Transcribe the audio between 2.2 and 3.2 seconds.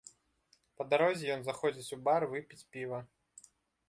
выпіць піва.